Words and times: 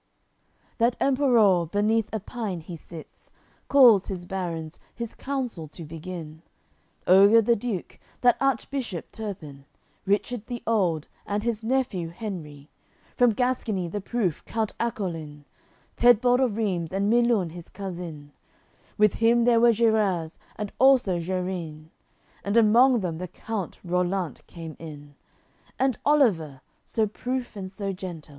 AOI. 0.01 0.63
XII 0.69 0.75
That 0.79 0.97
Emperour, 0.99 1.65
beneath 1.67 2.09
a 2.11 2.19
pine 2.19 2.61
he 2.61 2.75
sits, 2.75 3.31
Calls 3.67 4.07
his 4.07 4.25
barons, 4.25 4.79
his 4.95 5.13
council 5.13 5.67
to 5.67 5.83
begin: 5.85 6.41
Oger 7.05 7.39
the 7.39 7.55
Duke, 7.55 7.99
that 8.21 8.35
Archbishop 8.41 9.11
Turpin, 9.11 9.65
Richard 10.07 10.47
the 10.47 10.63
old, 10.65 11.07
and 11.27 11.43
his 11.43 11.61
nephew 11.61 12.09
Henry, 12.09 12.71
From 13.15 13.29
Gascony 13.29 13.87
the 13.87 14.01
proof 14.01 14.43
Count 14.45 14.73
Acolin, 14.79 15.45
Tedbald 15.95 16.39
of 16.39 16.57
Reims 16.57 16.91
and 16.91 17.07
Milun 17.13 17.51
his 17.51 17.69
cousin: 17.69 18.31
With 18.97 19.13
him 19.13 19.43
there 19.43 19.59
were 19.59 19.71
Gerers, 19.71 20.39
also 20.79 21.19
Gerin, 21.19 21.91
And 22.43 22.57
among 22.57 23.01
them 23.01 23.19
the 23.19 23.27
Count 23.27 23.77
Rollant 23.85 24.47
came 24.47 24.75
in, 24.79 25.13
And 25.77 25.99
Oliver, 26.03 26.61
so 26.85 27.05
proof 27.05 27.55
and 27.55 27.71
so 27.71 27.93
gentil. 27.93 28.29